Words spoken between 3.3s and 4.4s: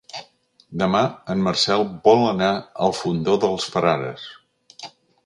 dels Frares.